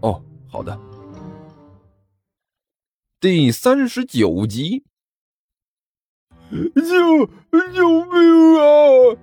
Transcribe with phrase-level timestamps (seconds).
[0.00, 0.78] 哦，好的。
[3.20, 4.84] 第三十九集，
[6.50, 7.26] 救
[7.72, 9.18] 救命啊！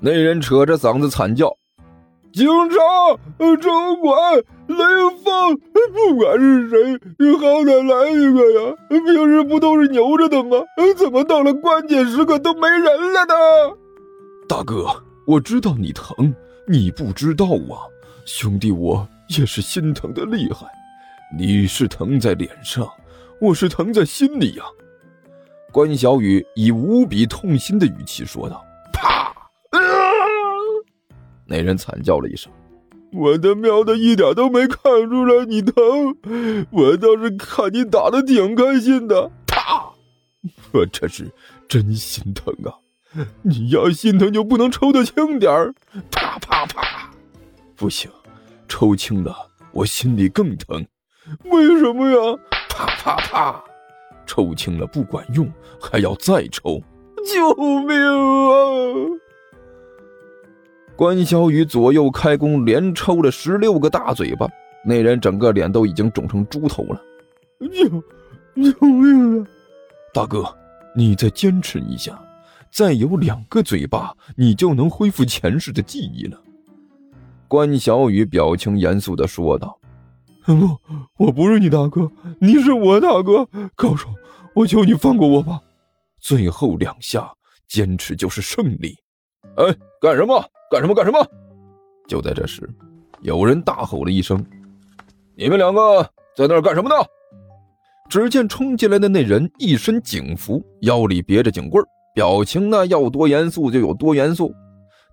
[0.00, 1.56] 那人扯着嗓子惨叫
[2.34, 2.76] ：“警察，
[3.62, 4.76] 城管，雷
[5.24, 6.92] 锋，不管是谁，
[7.38, 8.76] 好歹来一个呀！
[8.90, 10.58] 平时不都是牛着的吗？
[10.98, 13.34] 怎么到了关键时刻都没人了呢？”
[14.46, 16.34] 大哥，我知道你疼，
[16.68, 17.88] 你不知道啊，
[18.26, 20.66] 兄弟，我也是心疼的厉害。
[21.36, 22.88] 你是疼在脸上，
[23.40, 24.64] 我是疼在心里呀。
[25.72, 29.34] 关小雨以无比痛心的语气说道：“啪！”
[31.46, 32.52] 那人惨叫了一声
[33.12, 35.74] ：“我他喵的一点都没看出来你疼，
[36.70, 39.92] 我倒是看你打的挺开心的。”啪！
[40.72, 41.30] 我这是
[41.68, 42.78] 真心疼啊！
[43.42, 45.74] 你要心疼就不能抽的轻点儿，
[46.10, 47.10] 啪啪啪！
[47.74, 48.10] 不行，
[48.68, 49.34] 抽轻了
[49.72, 50.86] 我心里更疼。
[51.44, 52.38] 为什么呀？
[52.68, 53.64] 啪啪啪！
[54.26, 56.82] 抽轻了不管用，还要再抽。
[57.26, 58.52] 救命啊！
[60.96, 64.46] 关小雨左右开弓，连抽了十六个大嘴巴，
[64.84, 67.00] 那人整个脸都已经肿成猪头了。
[67.60, 67.88] 救
[68.62, 69.46] 救命啊！
[70.12, 70.44] 大哥，
[70.94, 72.20] 你再坚持一下。
[72.70, 76.40] 再有两个嘴巴，你就能恢复前世的记忆了。”
[77.48, 79.78] 关小雨表情严肃的说道。
[80.44, 80.78] “不，
[81.16, 83.48] 我不是你大哥，你是我大哥。
[83.74, 84.08] 高手，
[84.54, 85.60] 我求你放过我吧。
[86.20, 87.32] 最后两下，
[87.66, 88.96] 坚持就是胜利。
[89.56, 89.64] ”“哎，
[90.00, 90.42] 干什么？
[90.70, 90.94] 干什么？
[90.94, 91.26] 干什么？”
[92.06, 92.68] 就在这时，
[93.22, 94.44] 有人大吼了一声
[95.36, 96.02] ：“你们两个
[96.36, 96.94] 在那儿干什么呢？”
[98.10, 101.82] 只见冲进来的那人一身警服，腰里别着警棍。
[102.14, 104.54] 表情呢，要多严肃就有多严肃。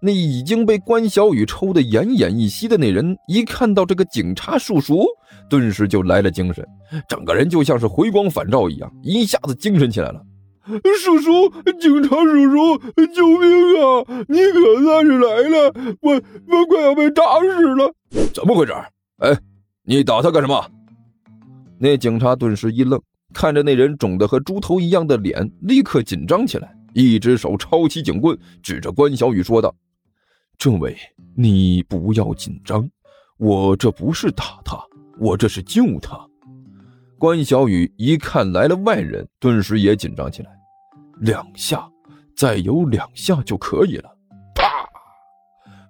[0.02, 5.06] 那已经被关小雨抽得奄奄一息的那人，一看到这个警察叔叔，
[5.48, 6.66] 顿时就来了精神，
[7.08, 10.22] 整个人就像是回光返照一样，一下子精神起来了。
[11.04, 12.78] 叔叔，警察叔叔，
[13.14, 13.50] 救命
[13.82, 14.26] 啊！
[14.28, 17.94] 你可算是来了，我我快要被打死了！
[18.34, 18.74] 怎么回事？
[19.18, 19.38] 哎，
[19.84, 20.64] 你打他干什么？
[21.80, 23.02] 那警察顿时一愣，
[23.34, 26.76] 看着那人肿得和猪头一样的脸，立刻紧张起来。
[26.94, 29.74] 一只手抄起警棍，指着关小雨说道
[30.62, 30.96] ：“政委，
[31.36, 32.88] 你不要紧张，
[33.40, 34.78] 我这不是打他，
[35.20, 36.16] 我这是救他。”
[37.18, 40.52] 关小雨一看来了外人，顿时也紧张起来。
[41.18, 41.90] 两下，
[42.36, 44.16] 再有两下就可以了。
[44.54, 44.68] 啪！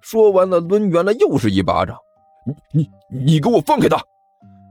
[0.00, 1.94] 说完了，抡圆了又是一巴掌。
[2.72, 2.80] 你
[3.10, 4.02] 你你给我放开他！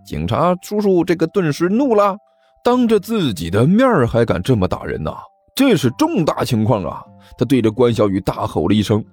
[0.03, 2.17] 警察叔叔这个顿时怒了，
[2.63, 5.16] 当着自己的面还敢这么打人呐！
[5.53, 7.06] 这是重大情况啊！
[7.38, 9.03] 他对着关小雨大吼了一声：“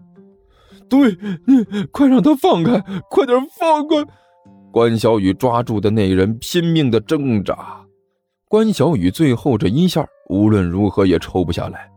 [0.88, 1.16] 对，
[1.46, 3.96] 你快让他放开，快点放开！”
[4.72, 7.84] 关小雨抓住的那人拼命的挣扎，
[8.48, 11.90] 关小雨最后这一下无论如何也抽不下来。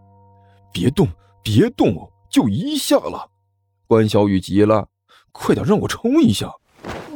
[0.74, 1.07] 别动，
[1.44, 3.28] 别动，就一下了！
[3.88, 4.88] 关小雨急了
[5.34, 6.50] ：“快点让我抽一下！”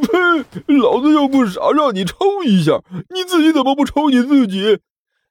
[0.02, 0.68] 呸！
[0.78, 4.80] 老子又不傻，让你抽一下，你自己怎么不抽你自己？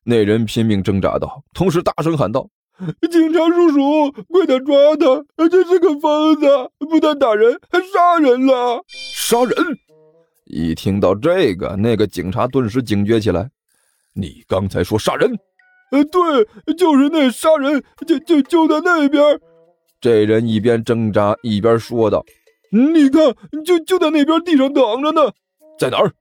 [0.04, 2.48] 那人拼命挣扎道，同时大声喊道
[3.10, 5.48] ：“警察叔叔，快点抓他！
[5.48, 6.46] 这是个疯子，
[6.78, 8.82] 不但打人，还杀人了！
[8.88, 9.54] 杀人！”
[10.46, 13.50] 一听到这个，那个警察顿时警觉起来
[14.14, 15.30] ：“你刚才说杀人？
[15.90, 19.40] 呃，对，就是那杀人，就就就在那边。”
[20.00, 22.24] 这人一边挣扎一边说道
[22.70, 25.32] ：“你看，就就在那边地上躺着呢，
[25.78, 26.12] 在哪儿？”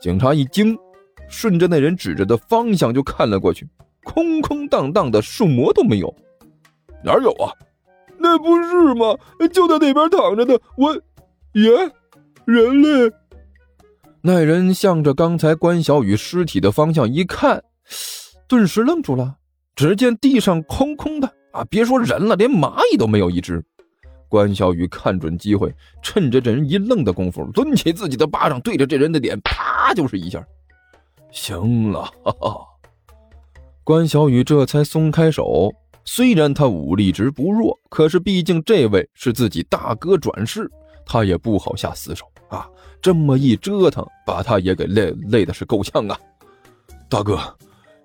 [0.00, 0.76] 警察一惊。
[1.26, 3.66] 顺着那人指着的方向就看了过去，
[4.04, 6.14] 空空荡荡的，树魔都没有，
[7.02, 7.52] 哪有啊？
[8.18, 9.16] 那不是吗？
[9.52, 10.94] 就在那边躺着的，我，
[11.54, 11.70] 耶，
[12.44, 13.12] 人类。
[14.22, 17.62] 那人向着刚才关小雨尸体的方向一看，
[18.48, 19.36] 顿时愣住了。
[19.76, 23.62] 只见地上空空的啊，别说人了，连蚂蚁都没有一只。
[24.28, 30.42] 关小雨看准机会，趁着这人一愣的功夫，抡起自己的巴掌，对着这人的脸，啪就是一下。
[31.30, 32.66] 行了，哈哈。
[33.84, 35.70] 关小雨这才松开手。
[36.06, 40.70] 虽然他武力值不弱，可是毕竟这位是自己大哥转世，
[41.06, 42.66] 他也不好下死手啊，
[43.00, 46.18] 这么一折腾，把他也给累累的是够呛啊！
[47.08, 47.38] 大哥，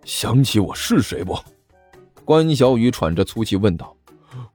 [0.04, 1.38] 想起我是谁不？
[2.24, 3.96] 关小雨喘着粗气问道：“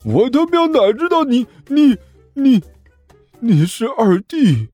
[0.05, 1.97] 我他喵哪知道你你
[2.35, 2.63] 你
[3.41, 4.69] 你是二弟？”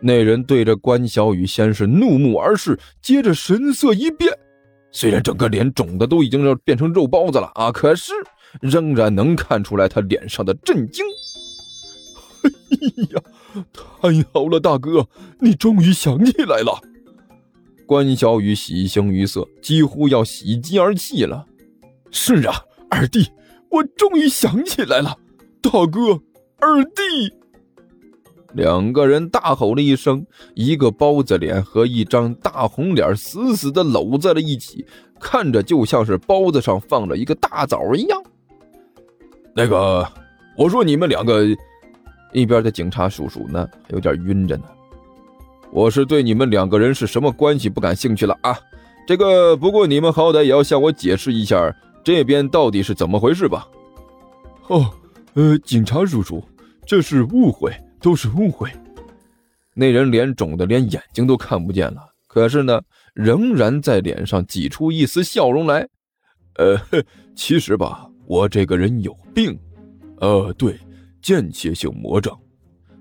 [0.00, 4.30] 那人对着关小雨先是怒目而视，接着神色一变，
[4.90, 8.12] 虽然整个脸肿的都已经要变成肉包子了啊，可是
[8.60, 11.04] 仍然能看出来他脸上的震惊。
[12.42, 13.22] 哎呀，
[13.72, 15.06] 太好了，大哥，
[15.40, 16.80] 你终于想起来了！
[17.86, 21.46] 关小雨喜形于色，几乎要喜极而泣了。
[22.10, 23.30] 是啊，二弟，
[23.70, 25.18] 我终于想起来了，
[25.60, 26.20] 大哥，
[26.60, 27.32] 二弟。
[28.58, 34.84] 两个人大吼了一声，一个包子脸和一张大红脸死死的搂在了一起，
[35.20, 38.20] 看着就像是包子上放了一个大枣一样。
[39.54, 40.04] 那个，
[40.56, 41.46] 我说你们两个，
[42.32, 44.64] 一边的警察叔叔呢，有点晕着呢。
[45.70, 48.58] 我是对你们两个人是什么关系不感兴趣了啊。
[49.06, 51.72] 这个，不过你们好歹也要向我解释一下，
[52.02, 53.68] 这边到底是怎么回事吧？
[54.66, 54.90] 哦，
[55.34, 56.42] 呃，警察叔叔，
[56.84, 57.72] 这是误会。
[58.00, 58.70] 都是误会。
[59.74, 62.82] 那人脸肿的连眼睛都看不见了，可是呢，
[63.14, 65.88] 仍然在脸上挤出一丝笑容来。
[66.56, 66.76] 呃，
[67.36, 69.56] 其实吧，我这个人有病。
[70.16, 70.76] 呃，对，
[71.22, 72.36] 间歇性魔怔。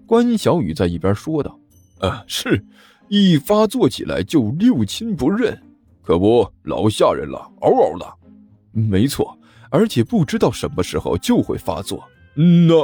[0.06, 1.60] 关小雨在一边说道
[2.00, 2.64] ：“啊，是
[3.08, 5.60] 一发作起来就六亲不认，
[6.04, 8.06] 可不老吓人了，嗷嗷的。
[8.72, 9.36] 没错，
[9.72, 12.08] 而且不知道什么时候就会发作。
[12.36, 12.76] 嗯呐。”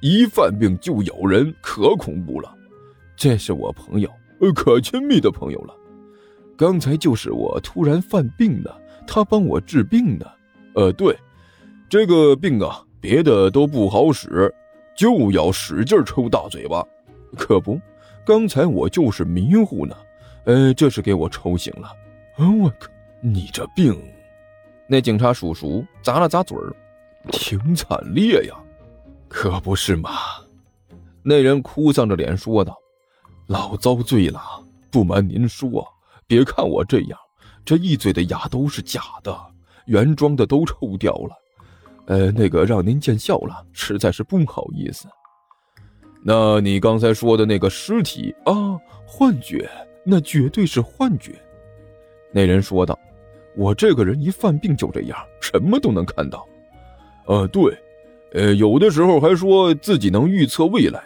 [0.00, 2.54] 一犯病就咬人，可恐怖了。
[3.16, 4.10] 这是我朋友，
[4.40, 5.74] 呃可亲密的朋友了。
[6.56, 8.74] 刚才就是我突然犯病的，
[9.06, 10.26] 他帮我治病呢。
[10.74, 11.16] 呃，对，
[11.88, 14.52] 这个病啊，别的都不好使，
[14.96, 16.84] 就要使劲抽大嘴巴。
[17.36, 17.80] 可不，
[18.24, 19.96] 刚才我就是迷糊呢，
[20.44, 21.88] 呃，这是给我抽醒了。
[22.36, 22.88] 啊，我靠，
[23.20, 23.96] 你这病……
[24.86, 26.74] 那警察叔叔咂了咂嘴儿，
[27.32, 28.54] 挺惨烈呀。
[29.34, 30.10] 可不是嘛！
[31.24, 32.78] 那人哭丧着脸说道
[33.48, 34.40] ：“老遭罪了。
[34.92, 35.84] 不瞒您说，
[36.24, 37.18] 别看我这样，
[37.64, 39.36] 这一嘴的牙都是假的，
[39.86, 41.36] 原装的都抽掉了。
[42.06, 45.08] 呃，那个让您见笑了，实在是不好意思。
[46.22, 49.68] 那你刚才说的那个尸体啊，幻觉，
[50.04, 51.34] 那绝对是幻觉。”
[52.30, 52.96] 那人说道
[53.58, 56.46] ：“我这个人一犯病就这样，什么都能看到。”
[57.26, 57.76] 呃，对。
[58.34, 61.02] 呃，有的时候还说自己能预测未来。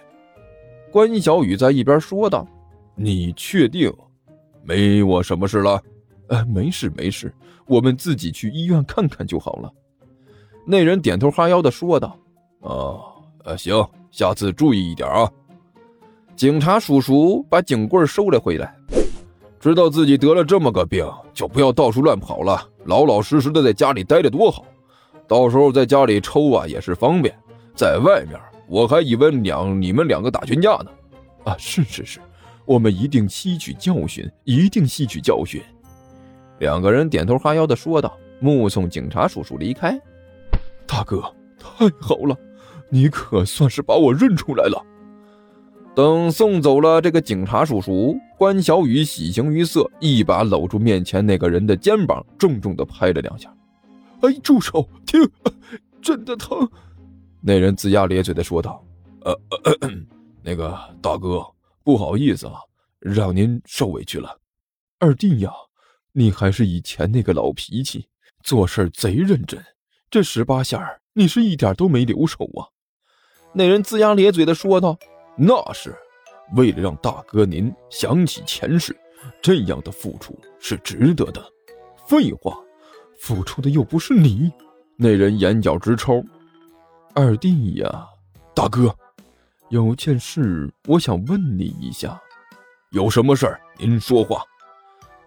[0.90, 2.46] 关小雨在一边说道
[2.96, 3.92] ：“你确定
[4.64, 5.80] 没我什么事了
[6.28, 7.32] ？”“呃，没事没事，
[7.66, 9.70] 我们自己去医院看看就好了。”
[10.66, 12.18] 那人点头哈腰的说道
[12.60, 13.02] ：“哦，
[13.44, 15.30] 呃，行，下次注意一点啊。”
[16.34, 18.74] 警察叔叔把警棍收了回来，
[19.60, 24.64] 知道自己得了这么个病，就不要到处乱跑了，老老实实的在家里待着多好。
[25.28, 27.32] 到时候在家里抽啊也是方便，
[27.76, 30.86] 在外面我还以为两你们两个打群架呢。
[31.44, 32.18] 啊，是是是，
[32.64, 35.62] 我们一定吸取教训，一定吸取教训。
[36.58, 40.00] 两个人点头哈腰的说道，目送警察叔叔离开。
[40.86, 41.22] 大哥，
[41.58, 42.36] 太好了，
[42.88, 44.84] 你可算是把我认出来了。
[45.94, 53.52] 等送走了这个警察叔叔，关小雨喜形于色，一把搂住面前那个人的肩膀，重重的拍了两下。
[54.20, 54.88] 哎，住手！
[55.06, 55.20] 停，
[56.02, 56.68] 真的疼。
[57.40, 58.84] 那人龇牙咧嘴的说道
[59.22, 59.40] ：“呃，
[60.42, 61.46] 那个大哥，
[61.84, 62.54] 不好意思啊，
[62.98, 64.36] 让您受委屈了。
[64.98, 65.52] 二弟呀，
[66.12, 68.08] 你还是以前那个老脾气，
[68.42, 69.64] 做事贼认真。
[70.10, 72.66] 这十八下你是一点都没留手啊。”
[73.54, 74.98] 那人龇牙咧嘴的说道
[75.38, 75.96] ：“那是
[76.56, 78.96] 为了让大哥您想起前世，
[79.40, 81.40] 这样的付出是值得的。
[82.04, 82.58] 废话。”
[83.18, 84.50] 付出的又不是你，
[84.96, 86.24] 那人眼角直抽。
[87.14, 88.06] 二弟呀，
[88.54, 88.94] 大哥，
[89.70, 92.18] 有件事我想问你一下。
[92.90, 93.60] 有什么事儿？
[93.78, 94.42] 您说话。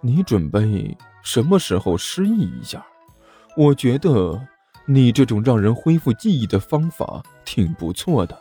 [0.01, 2.83] 你准备什么时候失忆一下？
[3.55, 4.39] 我觉得
[4.85, 8.39] 你这种让人恢复记忆的方法挺不错的。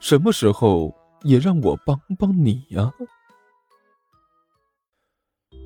[0.00, 2.90] 什么时候也让我帮帮你呀？